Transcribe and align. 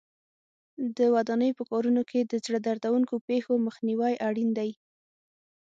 د 0.97 0.99
ودانۍ 1.15 1.51
په 1.57 1.63
کارونو 1.71 2.01
کې 2.09 2.19
د 2.23 2.33
زړه 2.45 2.59
دردوونکو 2.65 3.15
پېښو 3.27 3.53
مخنیوی 3.67 4.13
اړین 4.27 4.49
دی. 4.57 4.71